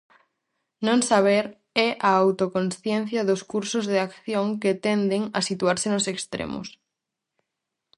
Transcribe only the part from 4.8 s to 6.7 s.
tenden a situarse nos extremos.